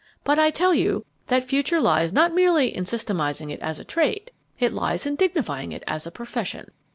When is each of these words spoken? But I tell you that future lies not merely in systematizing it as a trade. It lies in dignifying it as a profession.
But 0.23 0.39
I 0.39 0.49
tell 0.49 0.73
you 0.73 1.05
that 1.27 1.43
future 1.43 1.79
lies 1.79 2.11
not 2.11 2.33
merely 2.33 2.75
in 2.75 2.85
systematizing 2.85 3.51
it 3.51 3.59
as 3.59 3.77
a 3.77 3.85
trade. 3.85 4.31
It 4.59 4.73
lies 4.73 5.05
in 5.05 5.15
dignifying 5.15 5.71
it 5.73 5.83
as 5.85 6.07
a 6.07 6.11
profession. 6.11 6.71